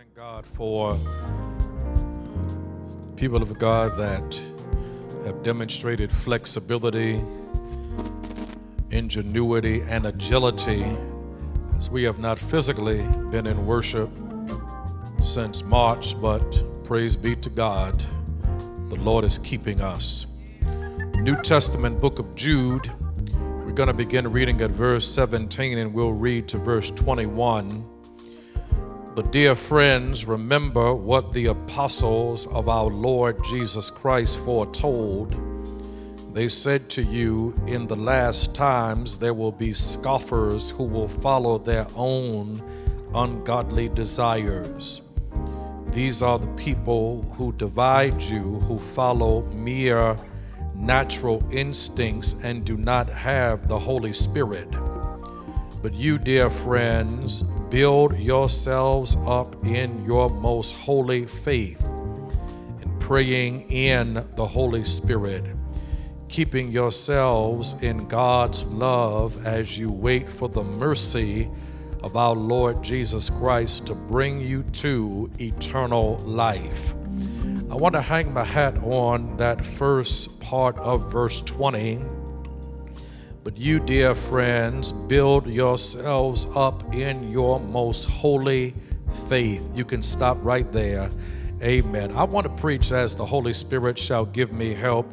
[0.00, 0.96] thank God for
[3.16, 4.40] people of God that
[5.26, 7.22] have demonstrated flexibility,
[8.90, 10.86] ingenuity, and agility
[11.76, 14.08] as we have not physically been in worship
[15.22, 16.48] since March, but
[16.84, 18.02] praise be to God,
[18.88, 20.24] the Lord is keeping us.
[21.16, 22.90] New Testament book of Jude,
[23.66, 27.99] we're going to begin reading at verse 17 and we'll read to verse 21.
[29.20, 35.36] But, dear friends, remember what the apostles of our Lord Jesus Christ foretold.
[36.32, 41.58] They said to you, In the last times there will be scoffers who will follow
[41.58, 42.62] their own
[43.14, 45.02] ungodly desires.
[45.88, 50.16] These are the people who divide you, who follow mere
[50.74, 54.74] natural instincts and do not have the Holy Spirit.
[55.82, 64.26] But you, dear friends, build yourselves up in your most holy faith and praying in
[64.36, 65.42] the Holy Spirit,
[66.28, 71.48] keeping yourselves in God's love as you wait for the mercy
[72.02, 76.94] of our Lord Jesus Christ to bring you to eternal life.
[77.70, 82.02] I want to hang my hat on that first part of verse 20
[83.50, 88.76] but you, dear friends, build yourselves up in your most holy
[89.28, 89.68] faith.
[89.74, 91.10] You can stop right there.
[91.60, 92.12] Amen.
[92.12, 95.12] I want to preach as the Holy Spirit shall give me help,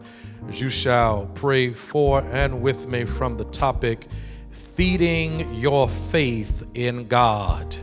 [0.49, 4.05] as you shall pray for and with me from the topic
[4.51, 7.75] feeding your faith in God.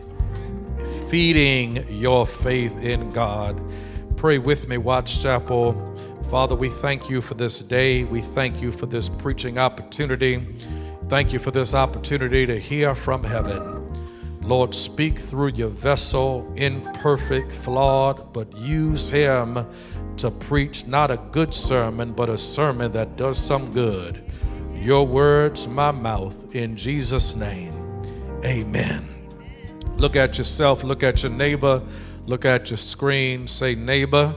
[1.09, 3.61] Feeding your faith in God.
[4.17, 5.94] Pray with me, Waugh Chapel.
[6.30, 8.05] Father, we thank you for this day.
[8.05, 10.44] We thank you for this preaching opportunity.
[11.08, 13.86] Thank you for this opportunity to hear from heaven.
[14.41, 19.67] Lord, speak through your vessel, imperfect, flawed, but use him
[20.17, 24.24] to preach not a good sermon, but a sermon that does some good.
[24.73, 27.74] Your words, my mouth, in Jesus' name.
[28.45, 29.08] Amen.
[29.96, 31.83] Look at yourself, look at your neighbor,
[32.27, 34.34] look at your screen, say, neighbor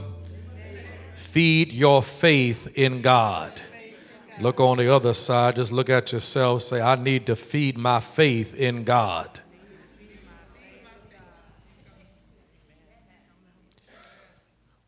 [1.18, 3.60] Feed your faith in God.
[4.40, 7.98] Look on the other side, just look at yourself, say, I need to feed my
[7.98, 9.40] faith in God.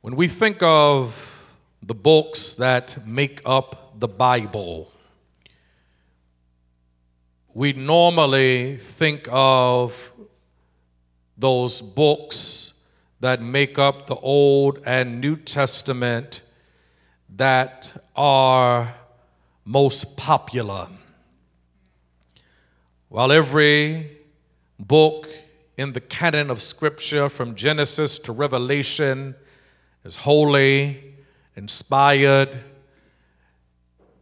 [0.02, 1.50] When we think of
[1.82, 4.90] the books that make up the Bible,
[7.52, 10.12] we normally think of
[11.36, 12.79] those books
[13.20, 16.40] that make up the Old and New Testament
[17.36, 18.94] that are
[19.64, 20.88] most popular.
[23.08, 24.18] While every
[24.78, 25.28] book
[25.76, 29.34] in the canon of Scripture from Genesis to Revelation
[30.04, 31.14] is holy,
[31.56, 32.48] inspired,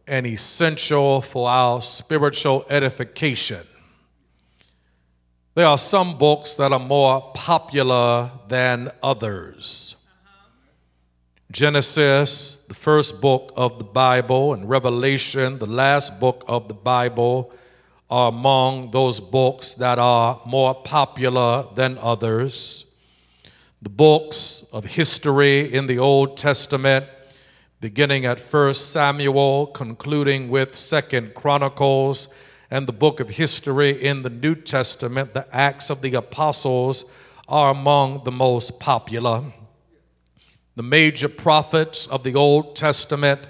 [0.07, 3.65] and essential for our spiritual edification.
[5.59, 10.07] There are some books that are more popular than others.
[11.51, 17.51] Genesis, the first book of the Bible, and Revelation, the last book of the Bible,
[18.09, 22.95] are among those books that are more popular than others.
[23.81, 27.05] The books of history in the Old Testament,
[27.81, 32.33] beginning at 1 Samuel, concluding with 2nd Chronicles,
[32.71, 37.11] and the book of history in the New Testament, the Acts of the Apostles,
[37.47, 39.43] are among the most popular.
[40.75, 43.41] The major prophets of the Old Testament,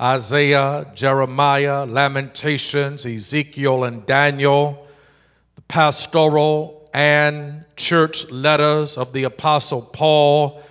[0.00, 4.86] Isaiah, Jeremiah, Lamentations, Ezekiel, and Daniel,
[5.56, 10.62] the pastoral and church letters of the Apostle Paul,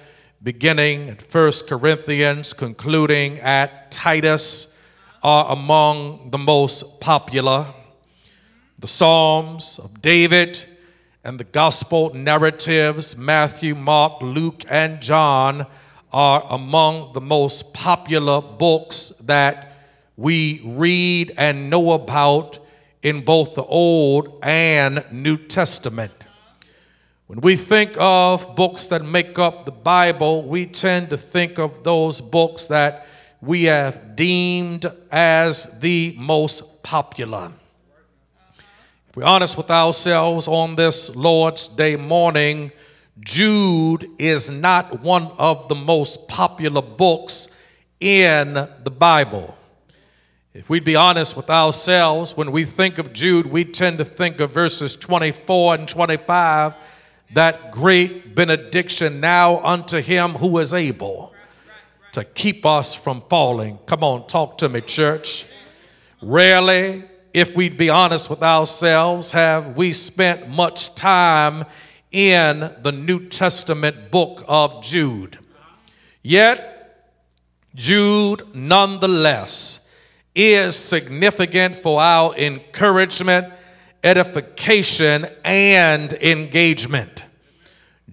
[0.41, 4.72] beginning at 1 Corinthians, concluding at Titus,
[5.23, 7.66] are among the most popular.
[8.78, 10.61] The Psalms of David
[11.23, 15.65] and the gospel narratives, Matthew, Mark, Luke, and John,
[16.12, 19.77] are among the most popular books that
[20.18, 22.59] we read and know about
[23.01, 26.12] in both the Old and New Testament.
[27.27, 31.83] When we think of books that make up the Bible, we tend to think of
[31.86, 33.07] those books that
[33.44, 37.51] we have deemed as the most popular.
[39.10, 42.72] If we're honest with ourselves on this Lord's Day morning,
[43.19, 47.60] Jude is not one of the most popular books
[48.00, 49.57] in the Bible.
[50.54, 54.40] If we'd be honest with ourselves, when we think of Jude, we tend to think
[54.40, 56.78] of verses 24 and 25
[57.34, 61.32] that great benediction now unto him who is able
[62.13, 63.77] to keep us from falling.
[63.86, 65.45] Come on, talk to me, church.
[66.21, 71.65] Rarely, if we'd be honest with ourselves, have we spent much time
[72.13, 75.39] in the New Testament book of Jude.
[76.21, 76.69] Yet,
[77.74, 79.94] Jude, nonetheless,
[80.36, 83.51] is significant for our encouragement,
[84.04, 87.25] edification, and engagement.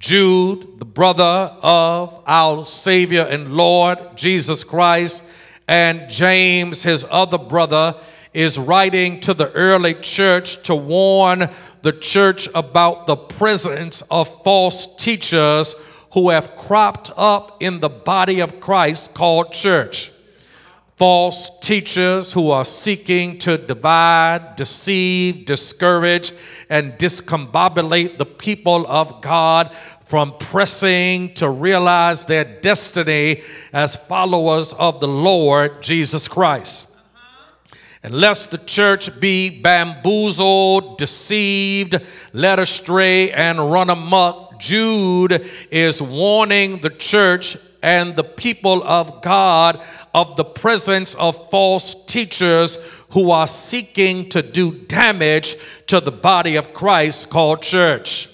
[0.01, 5.31] Jude, the brother of our Savior and Lord Jesus Christ,
[5.69, 7.95] and James, his other brother,
[8.33, 11.51] is writing to the early church to warn
[11.83, 15.75] the church about the presence of false teachers
[16.13, 20.11] who have cropped up in the body of Christ called church.
[20.97, 26.33] False teachers who are seeking to divide, deceive, discourage,
[26.71, 29.71] and discombobulate the people of God
[30.05, 36.97] from pressing to realize their destiny as followers of the Lord Jesus Christ.
[38.03, 42.01] And lest the church be bamboozled, deceived,
[42.33, 49.81] led astray, and run amok, Jude is warning the church and the people of God
[50.15, 52.77] of the presence of false teachers
[53.11, 55.57] who are seeking to do damage
[55.87, 58.29] to the body of Christ called church.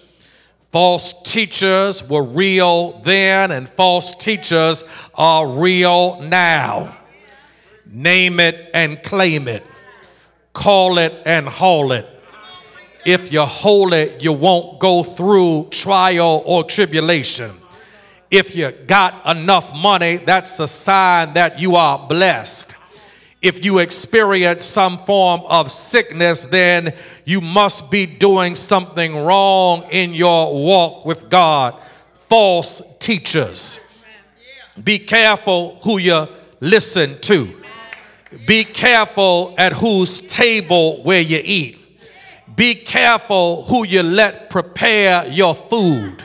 [0.72, 4.84] False teachers were real then, and false teachers
[5.14, 6.94] are real now.
[7.86, 9.64] Name it and claim it.
[10.52, 12.06] Call it and haul it.
[13.06, 17.50] If you hold it, you won't go through trial or tribulation.
[18.30, 22.74] If you got enough money, that's a sign that you are blessed.
[23.40, 26.94] If you experience some form of sickness, then
[27.24, 31.80] you must be doing something wrong in your walk with God.
[32.28, 33.80] False teachers.
[34.82, 36.26] Be careful who you
[36.60, 37.62] listen to.
[38.46, 41.78] Be careful at whose table where you eat.
[42.56, 46.24] Be careful who you let prepare your food.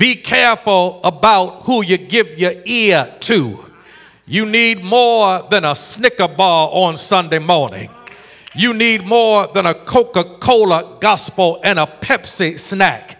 [0.00, 3.70] Be careful about who you give your ear to.
[4.24, 7.90] You need more than a Snicker bar on Sunday morning.
[8.54, 13.19] You need more than a Coca Cola gospel and a Pepsi snack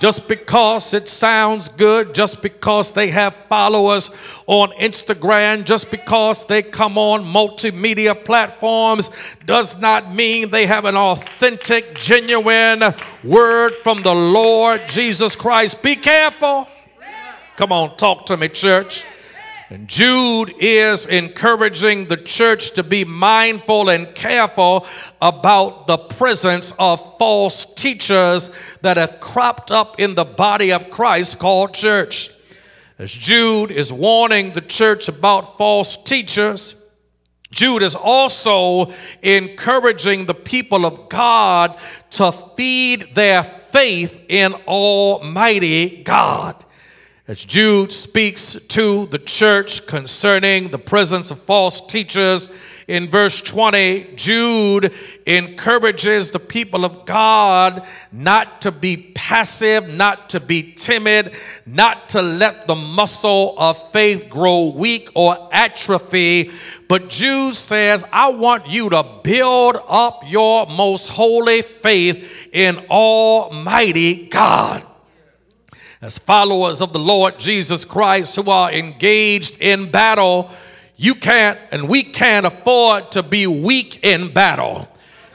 [0.00, 4.10] just because it sounds good, just because they have followers
[4.46, 9.10] on Instagram, just because they come on multimedia platforms,
[9.46, 12.82] does not mean they have an authentic, genuine
[13.22, 15.82] word from the Lord Jesus Christ.
[15.82, 16.68] Be careful.
[17.56, 19.04] Come on, talk to me, church.
[19.74, 24.86] And Jude is encouraging the church to be mindful and careful
[25.20, 31.40] about the presence of false teachers that have cropped up in the body of Christ
[31.40, 32.30] called church.
[33.00, 36.94] As Jude is warning the church about false teachers,
[37.50, 38.92] Jude is also
[39.22, 41.76] encouraging the people of God
[42.12, 46.64] to feed their faith in Almighty God.
[47.26, 52.54] As Jude speaks to the church concerning the presence of false teachers,
[52.86, 54.92] in verse 20, Jude
[55.24, 57.82] encourages the people of God
[58.12, 61.32] not to be passive, not to be timid,
[61.64, 66.50] not to let the muscle of faith grow weak or atrophy.
[66.88, 74.28] But Jude says, I want you to build up your most holy faith in Almighty
[74.28, 74.84] God
[76.04, 80.50] as followers of the Lord Jesus Christ who are engaged in battle,
[80.98, 84.86] you can't and we can't afford to be weak in battle.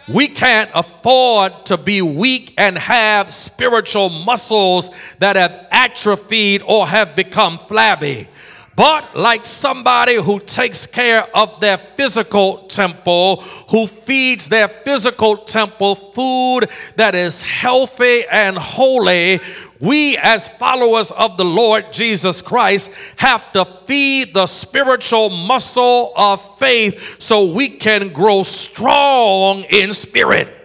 [0.07, 7.15] We can't afford to be weak and have spiritual muscles that have atrophied or have
[7.15, 8.27] become flabby.
[8.75, 15.95] But like somebody who takes care of their physical temple, who feeds their physical temple
[15.95, 19.41] food that is healthy and holy,
[19.79, 26.59] we as followers of the Lord Jesus Christ have to feed the spiritual muscle of
[26.59, 30.55] faith so we can grow strong in spirit.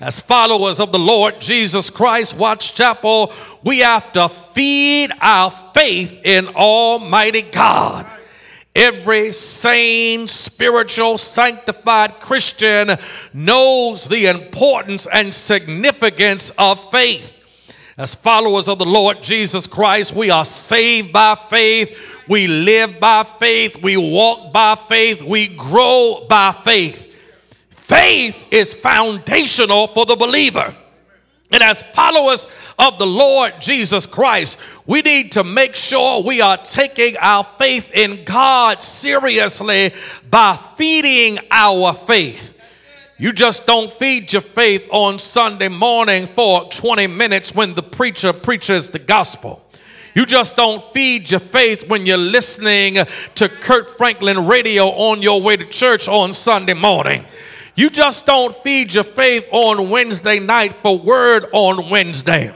[0.00, 3.32] As followers of the Lord Jesus Christ, Waugh Chapel,
[3.64, 8.06] we have to feed our faith in Almighty God.
[8.74, 12.96] Every sane, spiritual, sanctified Christian
[13.34, 17.37] knows the importance and significance of faith.
[17.98, 23.24] As followers of the Lord Jesus Christ, we are saved by faith, we live by
[23.24, 27.12] faith, we walk by faith, we grow by faith.
[27.70, 30.72] Faith is foundational for the believer.
[31.50, 32.46] And as followers
[32.78, 37.92] of the Lord Jesus Christ, we need to make sure we are taking our faith
[37.92, 39.92] in God seriously
[40.30, 42.57] by feeding our faith.
[43.20, 48.32] You just don't feed your faith on Sunday morning for 20 minutes when the preacher
[48.32, 49.60] preaches the gospel.
[50.14, 52.98] You just don't feed your faith when you're listening
[53.34, 57.24] to Kirk Franklin radio on your way to church on Sunday morning.
[57.74, 62.54] You just don't feed your faith on Wednesday night for word on Wednesday.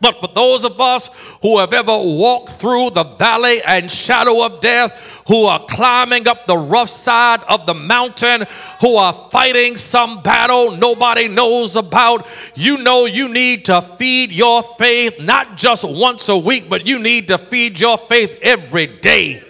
[0.00, 1.08] But for those of us
[1.40, 6.46] who have ever walked through the valley and shadow of death, who are climbing up
[6.46, 8.44] the rough side of the mountain,
[8.80, 14.62] who are fighting some battle nobody knows about, you know you need to feed your
[14.78, 19.42] faith not just once a week, but you need to feed your faith every day.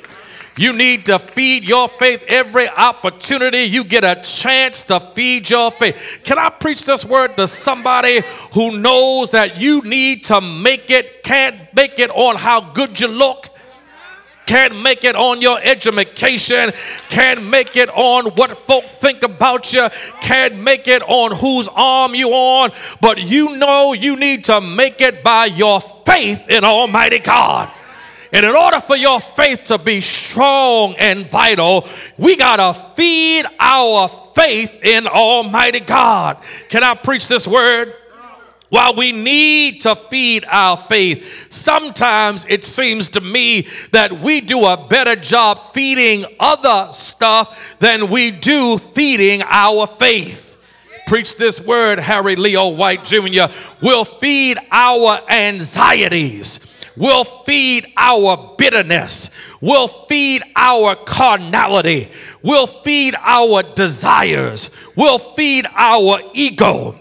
[0.59, 5.71] You need to feed your faith every opportunity you get a chance to feed your
[5.71, 6.21] faith.
[6.25, 8.23] Can I preach this word to somebody
[8.55, 13.09] who knows that you need to make it, can't make it on how good you
[13.09, 13.51] look?
[14.47, 16.73] Can't make it on your education.
[17.09, 19.89] Can't make it on what folk think about you.
[20.21, 22.71] Can't make it on whose arm you on.
[23.01, 27.73] But you know you need to make it by your faith in Almighty God.
[28.33, 33.45] And in order for your faith to be strong and vital, we got to feed
[33.61, 36.39] our faith in Almighty God.
[36.69, 37.95] Can I preach this word?
[38.69, 44.67] While we need to feed our faith, sometimes it seems to me that we do
[44.67, 50.59] a better job feeding other stuff than we do feeding our faith.
[51.07, 53.45] Preach this word, Harry Leo White Jr.
[53.81, 62.11] will feed our anxieties will feed our bitterness, will feed our carnality,
[62.43, 66.99] will feed our desires, will feed our ego,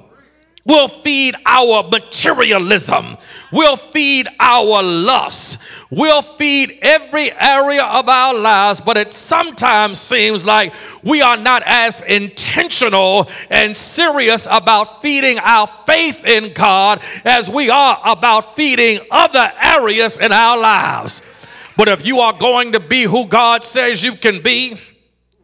[0.66, 3.18] will feed our materialism,
[3.52, 10.46] will feed our lust, will feed every area of our lives, but it sometimes seems
[10.46, 10.74] like
[11.04, 17.70] we are not as intentional and serious about feeding our faith in God as we
[17.70, 21.32] are about feeding other areas in our lives.
[21.78, 24.80] But if you are going to be who God says you can be,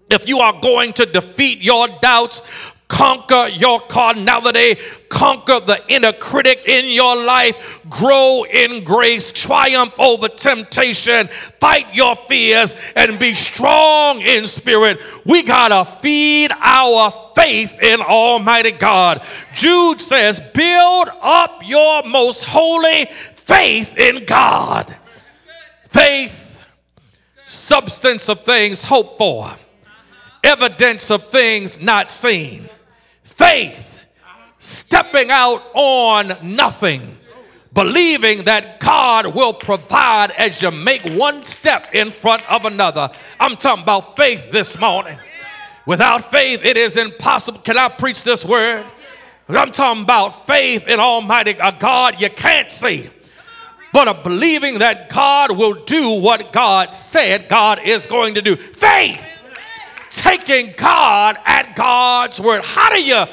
[0.09, 2.41] if you are going to defeat your doubts,
[2.91, 4.75] conquer your carnality,
[5.07, 12.17] conquer the inner critic in your life, grow in grace, triumph over temptation, fight your
[12.17, 14.99] fears, and be strong in spirit.
[15.25, 19.21] We gotta feed our faith in Almighty God.
[19.53, 24.93] Jude says, build up your most holy faith in God.
[25.87, 26.67] Faith,
[27.45, 29.49] substance of things hoped for,
[30.43, 32.69] evidence of things not seen
[33.41, 33.99] faith,
[34.59, 37.17] stepping out on nothing,
[37.73, 43.09] believing that God will provide as you make one step in front of another.
[43.39, 45.17] I'm talking about faith this morning.
[45.87, 47.59] Without faith, it is impossible.
[47.61, 48.85] Can I preach this word?
[49.49, 53.09] I'm talking about faith in Almighty God you can't see,
[53.91, 58.55] but a believing that God will do what God said God is going to do.
[58.55, 59.40] Faith
[60.11, 62.63] taking God at God's word.
[62.63, 63.25] How do you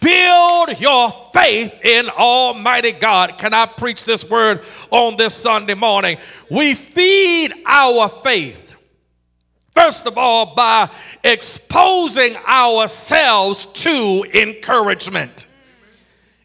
[0.00, 3.38] build your faith in Almighty God?
[3.38, 6.18] Can I preach this word on this Sunday morning?
[6.50, 8.76] We feed our faith,
[9.74, 10.90] first of all, by
[11.24, 15.46] exposing ourselves to encouragement.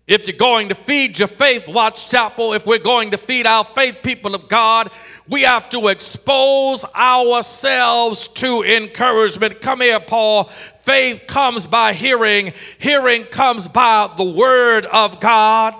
[0.07, 3.63] If you're going to feed your faith, Waugh Chapel, if we're going to feed our
[3.63, 4.89] faith, people of God,
[5.27, 9.61] we have to expose ourselves to encouragement.
[9.61, 10.45] Come here, Paul.
[10.81, 15.75] Faith comes by hearing, hearing comes by the word of God.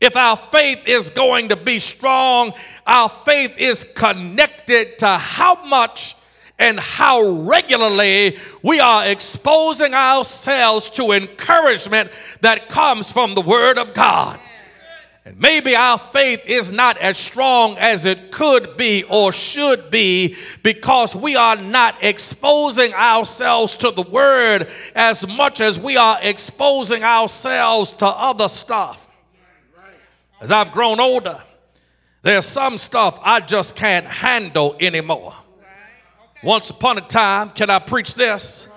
[0.00, 2.52] If our faith is going to be strong,
[2.86, 6.14] our faith is connected to how much
[6.58, 12.10] and how regularly we are exposing ourselves to encouragement
[12.40, 14.40] that comes from the Word of God.
[15.24, 20.36] And maybe our faith is not as strong as it could be or should be
[20.62, 27.04] because we are not exposing ourselves to the word as much as we are exposing
[27.04, 29.06] ourselves to other stuff.
[30.40, 31.42] As I've grown older,
[32.22, 35.34] there's some stuff I just can't handle anymore.
[36.42, 38.68] Once upon a time, can I preach this?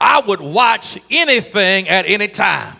[0.00, 2.77] I would watch anything at any time.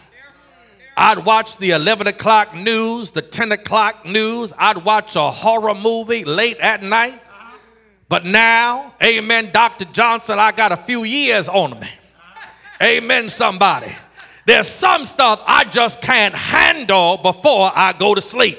[1.00, 4.52] I'd watch the 11 o'clock news, the 10 o'clock news.
[4.58, 7.16] I'd watch a horror movie late at night.
[8.08, 9.84] But now, amen, Dr.
[9.84, 11.88] Johnson, I got a few years on me.
[12.82, 13.94] Amen, somebody.
[14.44, 18.58] There's some stuff I just can't handle before I go to sleep.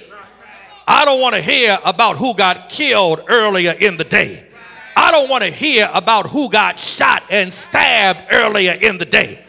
[0.88, 4.48] I don't want to hear about who got killed earlier in the day.
[4.96, 9.44] I don't want to hear about who got shot and stabbed earlier in the day.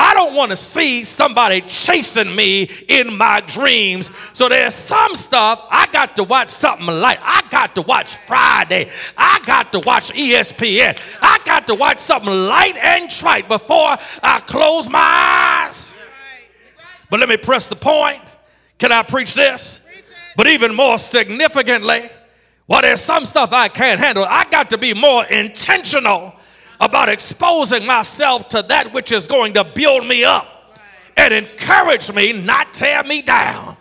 [0.00, 4.10] I don't want to see somebody chasing me in my dreams.
[4.32, 8.90] So there's some stuff I got to watch something like I got to watch Friday.
[9.18, 10.98] I got to watch ESPN.
[11.20, 15.94] I got to watch something light and trite before I close my eyes.
[17.10, 18.22] But let me press the point.
[18.78, 19.86] Can I preach this?
[20.34, 22.08] But even more significantly,
[22.66, 24.24] well, there's some stuff I can't handle.
[24.26, 26.34] I got to be more intentional
[26.80, 30.78] about exposing myself to that which is going to build me up
[31.16, 33.76] and encourage me, not tear me down.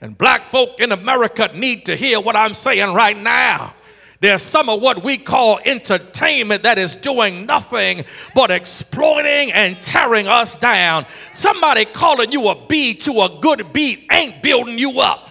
[0.00, 3.74] And black folk in America need to hear what I'm saying right now.
[4.20, 10.26] There's some of what we call entertainment that is doing nothing but exploiting and tearing
[10.26, 11.06] us down.
[11.34, 15.28] Somebody calling you a B to a good beat ain't building you up.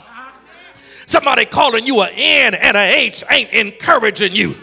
[1.05, 4.55] Somebody calling you an N and a H ain't encouraging you.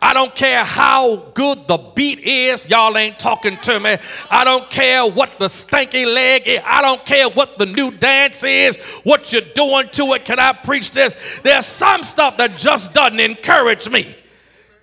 [0.00, 2.68] I don't care how good the beat is.
[2.68, 3.96] Y'all ain't talking to me.
[4.30, 6.60] I don't care what the stanky leg is.
[6.64, 10.24] I don't care what the new dance is, what you're doing to it.
[10.24, 11.40] Can I preach this?
[11.42, 14.14] There's some stuff that just doesn't encourage me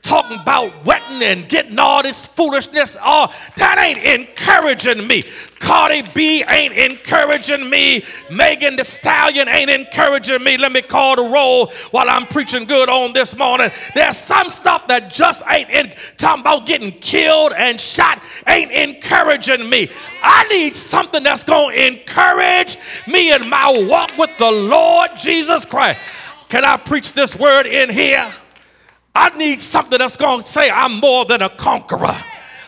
[0.06, 2.96] talking about wetting and getting all this foolishness.
[3.02, 5.24] Oh, that ain't encouraging me.
[5.60, 8.06] Cardi B ain't encouraging me.
[8.30, 10.58] Megan Thee Stallion ain't encouraging me.
[10.58, 13.72] Let me call the roll while I'm preaching good on this morning.
[13.96, 19.68] There's some stuff that just ain't in, talking about getting killed and shot ain't encouraging
[19.68, 19.90] me.
[20.22, 25.66] I need something that's going to encourage me in my walk with the Lord Jesus
[25.66, 26.00] Christ.
[26.50, 28.32] Can I preach this word in here?
[29.16, 32.18] I need something that's going to say I'm more than a conqueror.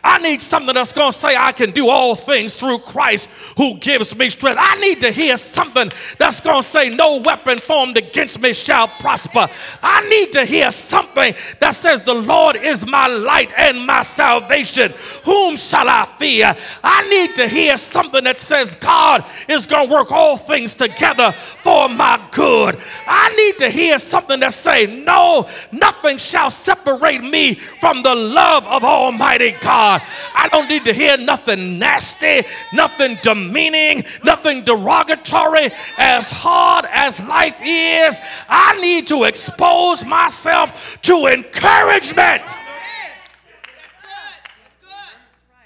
[0.07, 3.77] I need something that's going to say I can do all things through Christ who
[3.77, 4.57] gives me strength.
[4.59, 8.87] I need to hear something that's going to say no weapon formed against me shall
[8.87, 9.49] prosper.
[9.83, 14.93] I need to hear something that says the Lord is my light and my salvation.
[15.25, 16.55] Whom shall I fear?
[16.83, 21.33] I need to hear something that says God is going to work all things together
[21.33, 22.79] for my good.
[23.05, 28.65] I need to hear something that say no, nothing shall separate me from the love
[28.67, 29.96] of Almighty God.
[30.35, 35.69] I don't need to hear nothing nasty, nothing demeaning, nothing derogatory.
[35.97, 42.43] As hard as life is, I need to expose myself to encouragement.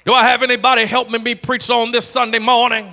[0.03, 2.91] Do I have anybody helping me preach on this Sunday morning?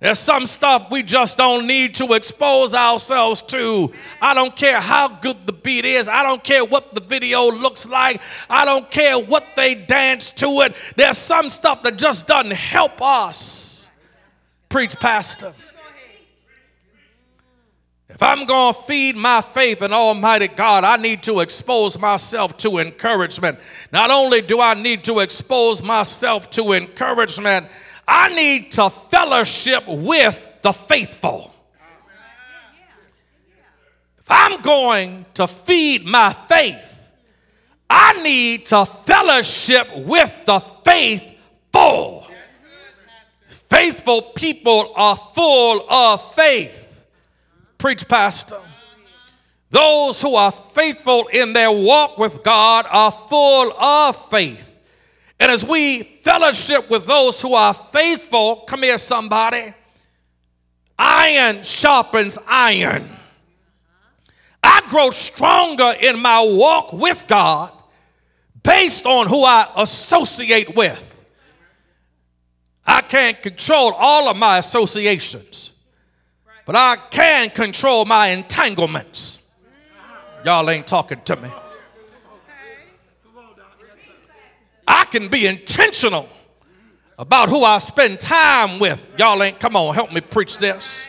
[0.00, 3.94] There's some stuff we just don't need to expose ourselves to.
[4.20, 6.08] I don't care how good the beat is.
[6.08, 8.20] I don't care what the video looks like.
[8.50, 10.74] I don't care what they dance to it.
[10.96, 13.88] There's some stuff that just doesn't help us.
[14.68, 15.54] Preach, Pastor.
[18.14, 22.56] If I'm going to feed my faith in Almighty God, I need to expose myself
[22.58, 23.58] to encouragement.
[23.90, 27.66] Not only do I need to expose myself to encouragement,
[28.06, 31.52] I need to fellowship with the faithful.
[34.18, 37.10] If I'm going to feed my faith,
[37.88, 42.26] I need to fellowship with the faithful.
[43.48, 47.04] Faithful people are full of faith.
[47.76, 48.60] Preach, Pastor.
[49.70, 54.73] Those who are faithful in their walk with God are full of faith.
[55.40, 59.74] And as we fellowship with those who are faithful, come here, somebody,
[60.98, 63.08] iron sharpens iron.
[64.62, 67.72] I grow stronger in my walk with God
[68.62, 71.10] based on who I associate with.
[72.86, 75.72] I can't control all of my associations,
[76.64, 79.50] but I can control my entanglements.
[80.44, 81.50] Y'all ain't talking to me.
[84.86, 86.28] I can be intentional
[87.18, 89.12] about who I spend time with.
[89.18, 91.06] Y'all ain't, come on, help me preach this.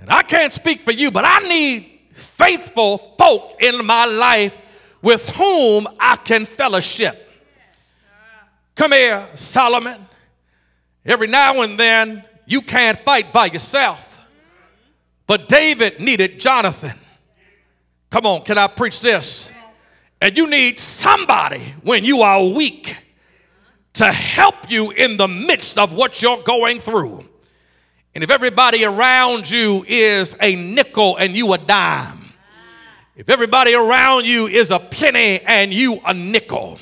[0.00, 4.56] And I can't speak for you, but I need faithful folk in my life
[5.02, 7.22] with whom I can fellowship.
[8.74, 10.06] Come here, Solomon.
[11.04, 14.18] Every now and then, you can't fight by yourself.
[15.26, 16.94] But David needed Jonathan.
[18.10, 19.50] Come on, can I preach this?
[20.20, 22.96] And you need somebody when you are weak
[23.94, 27.24] to help you in the midst of what you're going through.
[28.14, 32.32] And if everybody around you is a nickel and you a dime,
[33.14, 36.78] if everybody around you is a penny and you a nickel,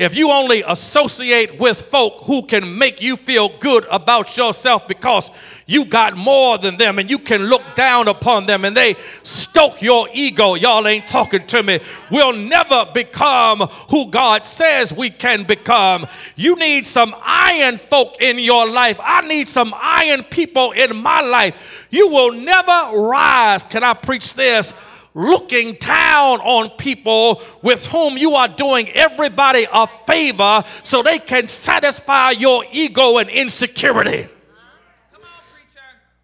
[0.00, 5.30] if you only associate with folk who can make you feel good about yourself because
[5.66, 9.82] you got more than them and you can look down upon them and they stoke
[9.82, 11.80] your ego, y'all ain't talking to me.
[12.10, 13.60] We'll never become
[13.90, 16.06] who God says we can become.
[16.34, 18.98] You need some iron folk in your life.
[19.04, 21.88] I need some iron people in my life.
[21.90, 23.64] You will never rise.
[23.64, 24.72] Can I preach this?
[25.14, 31.48] Looking down on people with whom you are doing everybody a favor so they can
[31.48, 34.28] satisfy your ego and insecurity.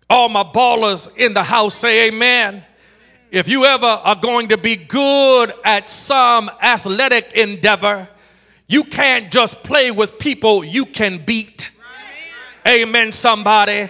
[0.08, 2.64] All my ballers in the house say amen.
[3.30, 8.08] If you ever are going to be good at some athletic endeavor,
[8.68, 11.70] you can't just play with people you can beat.
[12.66, 13.88] Amen, somebody.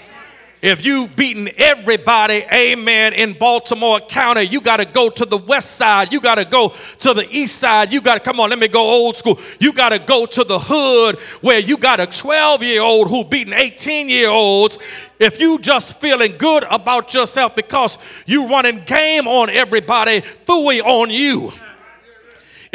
[0.62, 5.72] If you beaten everybody, amen, in Baltimore County, you got to go to the west
[5.72, 6.12] side.
[6.12, 7.92] You got to go to the east side.
[7.92, 9.38] You got to, come on, let me go old school.
[9.60, 13.24] You got to go to the hood where you got a 12 year old who
[13.24, 14.78] beaten 18 year olds.
[15.18, 21.10] If you just feeling good about yourself because you running game on everybody, fooey on
[21.10, 21.52] you.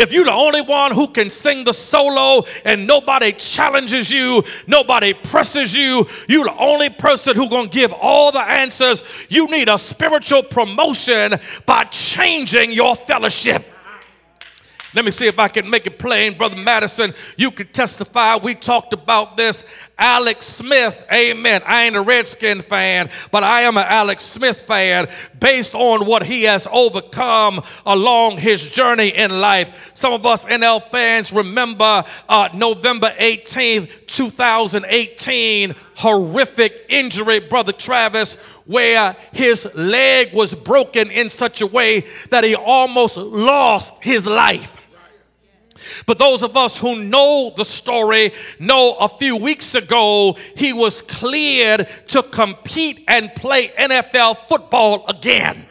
[0.02, 5.14] If you're the only one who can sing the solo and nobody challenges you, nobody
[5.14, 9.70] presses you, you're the only person who's going to give all the answers, you need
[9.70, 11.36] a spiritual promotion
[11.68, 13.64] by changing your fellowship.
[14.94, 16.38] Let me see if I can make it plain.
[16.38, 18.36] Brother Madison, you can testify.
[18.36, 19.64] We talked about this.
[19.98, 21.62] Alex Smith, amen.
[21.66, 25.08] I ain't a Redskin fan, but I am an Alex Smith fan
[25.40, 29.92] based on what he has overcome along his journey in life.
[29.94, 39.16] Some of us NL fans remember uh, November 18th, 2018, horrific injury, Brother Travis, where
[39.32, 44.81] his leg was broken in such a way that he almost lost his life.
[46.06, 51.02] But those of us who know the story know a few weeks ago he was
[51.02, 55.68] cleared to compete and play NFL football again.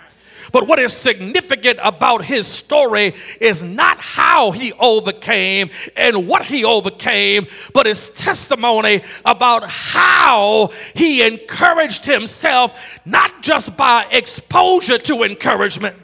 [0.53, 6.65] But what is significant about his story is not how he overcame and what he
[6.65, 15.97] overcame, but his testimony about how he encouraged himself, not just by exposure to encouragement,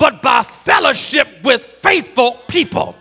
[0.00, 2.96] but by fellowship with faithful people.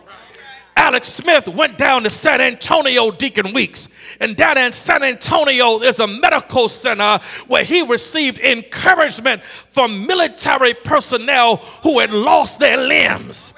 [0.75, 3.95] Alex Smith went down to San Antonio Deacon Weeks.
[4.19, 10.73] And down in San Antonio, there's a medical center where he received encouragement from military
[10.73, 13.53] personnel who had lost their limbs.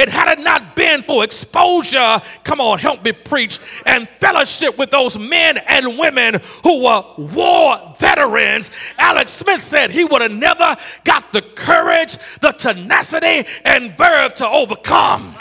[0.00, 4.90] It had it not been for exposure, come on, help me preach, and fellowship with
[4.90, 10.74] those men and women who were war veterans, Alex Smith said he would have never
[11.04, 15.36] got the courage, the tenacity, and verve to overcome.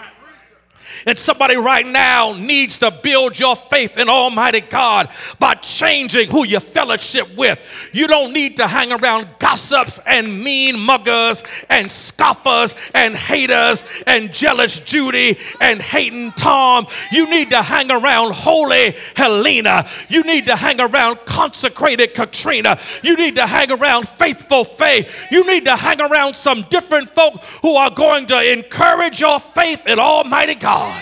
[1.05, 5.09] And somebody right now needs to build your faith in Almighty God
[5.39, 7.89] by changing who you fellowship with.
[7.93, 14.33] You don't need to hang around gossips and mean muggers and scoffers and haters and
[14.33, 16.87] jealous Judy and hating Tom.
[17.11, 19.87] You need to hang around holy Helena.
[20.09, 22.79] You need to hang around consecrated Katrina.
[23.03, 25.27] You need to hang around faithful faith.
[25.31, 29.87] You need to hang around some different folk who are going to encourage your faith
[29.87, 30.98] in Almighty God.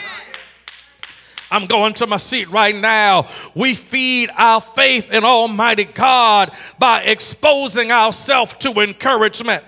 [1.49, 3.27] I'm going to my seat right now.
[3.55, 9.63] We feed our faith in Almighty God by exposing ourselves to encouragement.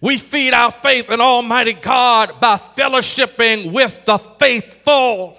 [0.00, 5.38] We feed our faith in Almighty God by fellowshipping with the faithful.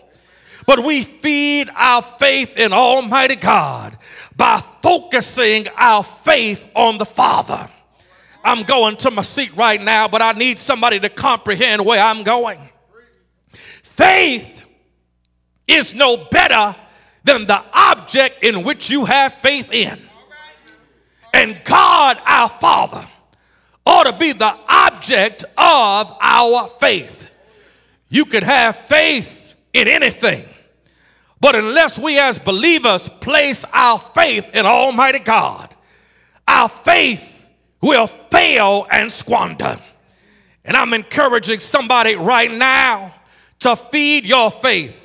[0.65, 3.97] But we feed our faith in Almighty God
[4.36, 7.69] by focusing our faith on the Father.
[8.43, 12.23] I'm going to my seat right now, but I need somebody to comprehend where I'm
[12.23, 12.59] going.
[13.83, 14.62] Faith
[15.67, 16.76] is no better
[17.23, 19.99] than the object in which you have faith in.
[21.34, 23.08] And God, our Father,
[23.86, 27.30] ought to be the object of our faith.
[28.10, 30.45] You could have faith in anything,
[31.41, 35.73] but unless we as believers place our faith in Almighty God,
[36.47, 37.49] our faith
[37.82, 39.80] will fail and squander.
[40.63, 43.13] And I'm encouraging somebody right now
[43.60, 45.03] to feed your faith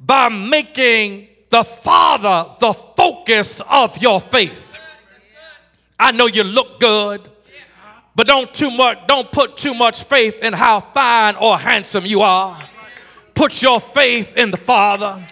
[0.00, 4.78] by making the Father the focus of your faith.
[5.98, 7.20] I know you look good,
[8.14, 12.22] but don't too much don't put too much faith in how fine or handsome you
[12.22, 12.58] are.
[13.34, 15.22] Put your faith in the Father.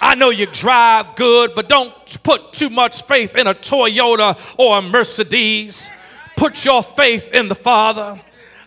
[0.00, 4.78] I know you drive good, but don't put too much faith in a Toyota or
[4.78, 5.90] a Mercedes.
[6.36, 8.20] Put your faith in the Father.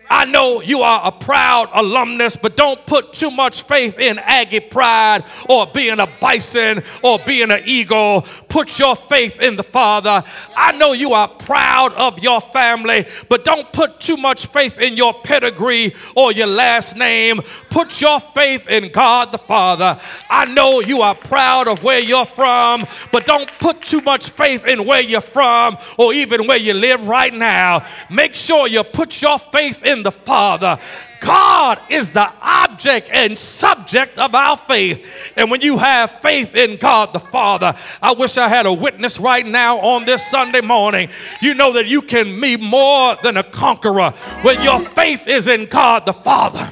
[0.10, 4.60] I know you are a proud alumnus, but don't put too much faith in Aggie
[4.60, 8.26] pride or being a bison or being an eagle.
[8.50, 10.24] Put your faith in the Father.
[10.56, 14.96] I know you are proud of your family, but don't put too much faith in
[14.96, 17.41] your pedigree or your last name.
[17.70, 20.00] Put your faith in God the Father.
[20.30, 24.65] I know you are proud of where you're from, but don't put too much faith
[24.68, 27.86] in where you're from or even where you live right now.
[28.10, 30.79] Make sure you put your faith in the Father.
[31.19, 35.34] God is the object and subject of our faith.
[35.36, 39.19] And when you have faith in God the Father, I wish I had a witness
[39.19, 41.10] right now on this Sunday morning.
[41.41, 45.65] You know that you can be more than a conqueror when your faith is in
[45.65, 46.71] God the Father.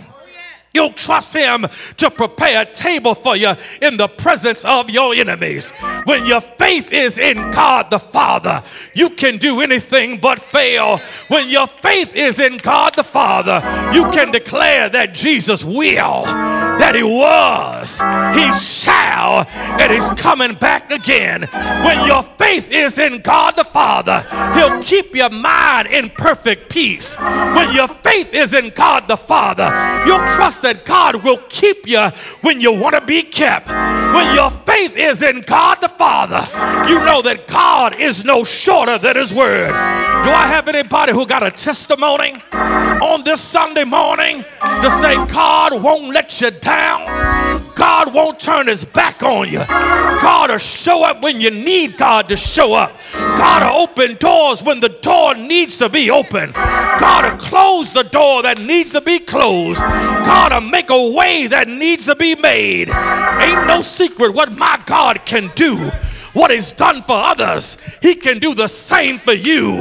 [0.73, 5.71] You'll trust him to prepare a table for you in the presence of your enemies.
[6.05, 8.63] When your faith is in God the Father,
[8.95, 10.97] you can do anything but fail.
[11.27, 13.61] When your faith is in God the Father,
[13.93, 17.99] you can declare that Jesus will, that he was,
[18.35, 19.45] he shall,
[19.79, 21.47] and he's coming back again.
[21.85, 27.15] When your faith is in God the Father, he'll keep your mind in perfect peace.
[27.19, 29.69] When your faith is in God the Father,
[30.07, 32.09] you'll trust that God will keep you
[32.41, 33.67] when you want to be kept.
[33.67, 36.41] When your faith is in God the Father,
[36.89, 39.69] you know that God is no shorter than His word.
[39.69, 45.83] Do I have anybody who got a testimony on this Sunday morning to say God
[45.83, 47.63] won't let you down?
[47.75, 49.59] God won't turn his back on you.
[49.67, 52.93] God will show up when you need God to show up.
[53.13, 56.53] God will open doors when the door needs to be open.
[56.53, 59.81] God will close the door that needs to be closed.
[59.81, 62.89] God will make a way that needs to be made.
[62.89, 65.91] Ain't no secret what my God can do.
[66.33, 69.79] What He's done for others, He can do the same for you.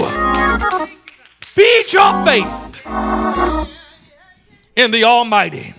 [1.40, 2.80] Feed your faith
[4.76, 5.74] in the Almighty.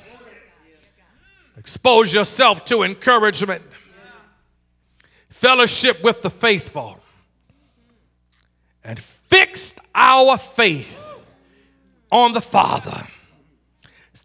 [1.57, 3.61] Expose yourself to encouragement,
[5.29, 6.99] fellowship with the faithful,
[8.83, 10.99] and fixed our faith
[12.11, 13.07] on the Father.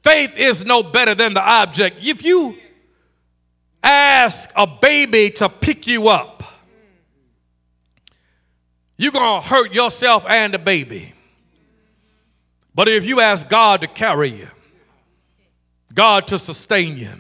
[0.03, 1.99] Faith is no better than the object.
[2.01, 2.57] If you
[3.83, 6.43] ask a baby to pick you up,
[8.97, 11.15] you're going to hurt yourself and the baby.
[12.75, 14.49] But if you ask God to carry you,
[15.95, 17.11] God to sustain you,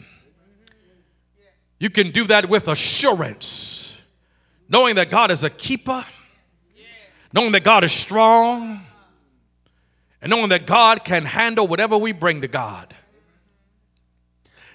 [1.80, 4.00] you can do that with assurance,
[4.68, 6.04] knowing that God is a keeper,
[7.32, 8.80] knowing that God is strong,
[10.20, 12.94] and knowing that God can handle whatever we bring to God.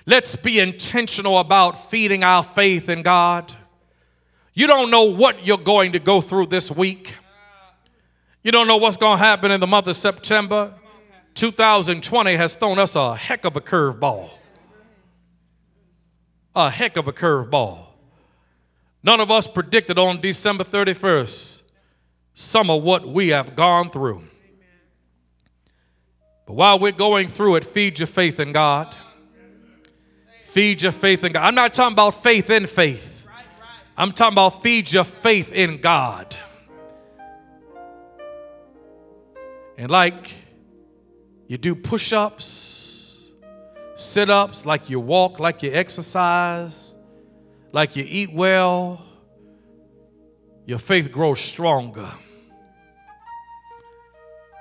[0.05, 3.53] Let's be intentional about feeding our faith in God.
[4.53, 7.15] You don't know what you're going to go through this week.
[8.43, 10.73] You don't know what's going to happen in the month of September.
[11.35, 14.29] 2020 has thrown us a heck of a curveball
[16.55, 17.79] a heck of a curveball.
[19.01, 21.61] None of us predicted on December 31st
[22.35, 24.23] some of what we have gone through.
[26.45, 28.95] But while we're going through it, feed your faith in God.
[30.45, 31.47] Feed your faith in God.
[31.47, 33.27] I'm not talking about faith in faith.
[33.95, 36.35] I'm talking about feed your faith in God.
[39.77, 40.31] And like
[41.47, 43.31] you do push ups,
[43.95, 46.95] sit ups, like you walk, like you exercise,
[47.71, 49.03] like you eat well,
[50.65, 52.09] your faith grows stronger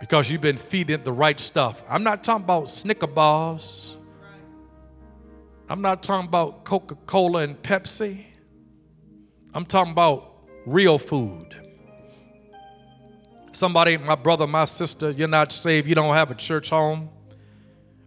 [0.03, 1.81] because you've been feeding the right stuff.
[1.89, 3.95] I'm not talking about Snicker bars.
[5.69, 8.25] I'm not talking about Coca Cola and Pepsi.
[9.55, 11.55] I'm talking about real food.
[13.53, 17.09] Somebody, my brother, my sister, you're not saved, you don't have a church home.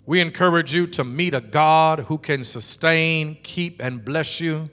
[0.06, 4.70] We encourage you to meet a God who can sustain, keep, and bless you.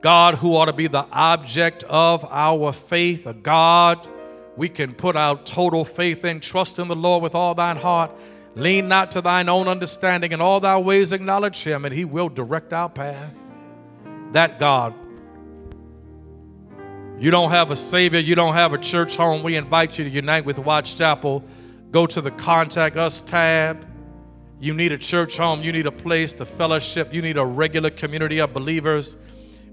[0.00, 4.08] God who ought to be the object of our faith, a God
[4.56, 8.10] we can put our total faith and Trust in the Lord with all thine heart.
[8.54, 10.32] Lean not to thine own understanding.
[10.32, 13.36] In all thy ways acknowledge him, and he will direct our path.
[14.32, 14.94] That God.
[17.18, 19.42] You don't have a Savior, you don't have a church home.
[19.42, 21.44] We invite you to unite with Waugh Chapel
[21.92, 23.86] Go to the Contact Us tab.
[24.58, 27.90] You need a church home, you need a place to fellowship, you need a regular
[27.90, 29.16] community of believers.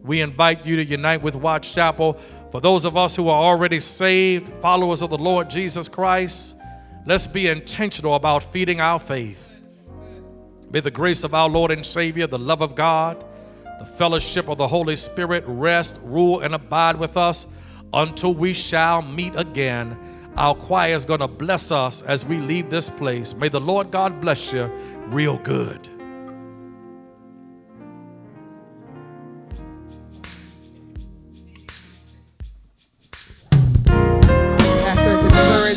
[0.04, 2.20] We invite you to unite with Waugh Chapel.
[2.52, 6.60] For those of us who are already saved, followers of the Lord Jesus Christ,
[7.06, 9.56] let's be intentional about feeding our faith.
[10.72, 13.24] May the grace of our Lord and Savior, the love of God,
[13.80, 17.56] the fellowship of the Holy Spirit rest, rule, and abide with us
[17.94, 19.98] until we shall meet again.
[20.36, 23.36] Our choir is going to bless us as we leave this place.
[23.36, 24.66] May the Lord God bless you
[25.08, 25.90] real good.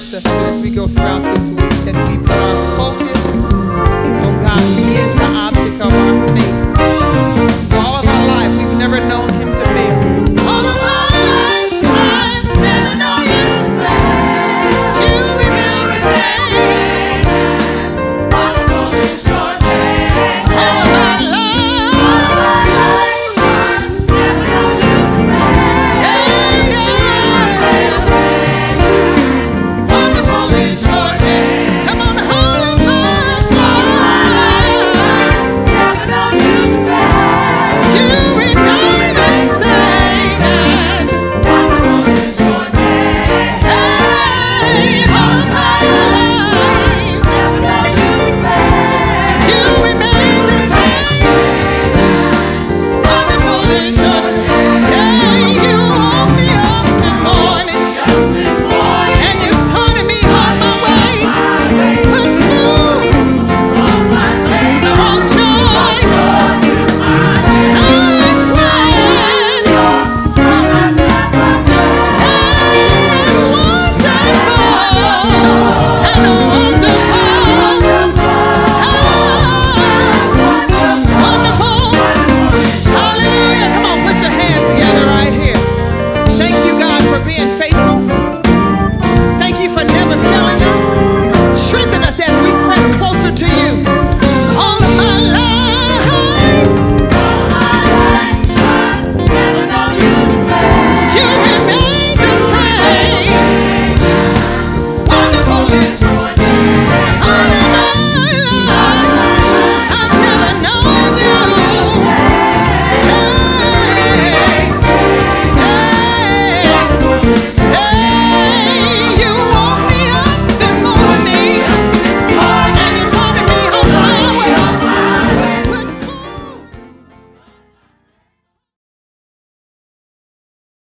[0.02, 3.36] Us as we go throughout this week that we put our focus
[4.26, 4.60] on God.
[4.60, 5.21] He is